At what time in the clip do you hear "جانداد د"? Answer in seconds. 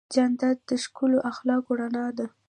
0.15-0.71